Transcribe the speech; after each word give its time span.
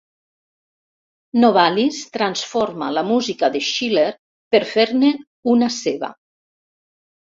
Novalis 1.43 1.99
transforma 2.17 2.89
la 2.97 3.05
música 3.11 3.53
de 3.59 3.63
Schiller, 3.69 4.09
per 4.53 4.67
fer-ne 4.75 5.17
una 5.57 5.75
seva. 5.83 6.15